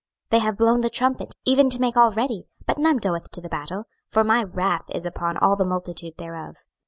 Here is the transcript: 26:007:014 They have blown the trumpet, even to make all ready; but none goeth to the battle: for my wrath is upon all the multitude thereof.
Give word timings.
26:007:014 0.31 0.31
They 0.31 0.39
have 0.39 0.57
blown 0.57 0.81
the 0.81 0.89
trumpet, 0.89 1.35
even 1.45 1.69
to 1.69 1.79
make 1.79 1.95
all 1.95 2.11
ready; 2.11 2.47
but 2.65 2.79
none 2.79 2.97
goeth 2.97 3.29
to 3.29 3.39
the 3.39 3.47
battle: 3.49 3.83
for 4.09 4.23
my 4.23 4.41
wrath 4.43 4.85
is 4.89 5.05
upon 5.05 5.37
all 5.37 5.55
the 5.55 5.63
multitude 5.63 6.17
thereof. 6.17 6.55